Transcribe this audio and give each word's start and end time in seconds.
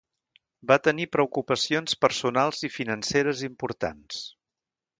Va 0.71 0.77
tenir 0.87 1.05
preocupacions 1.15 1.97
personals 2.05 2.63
i 2.69 2.73
financeres 2.79 3.45
importants. 3.51 4.27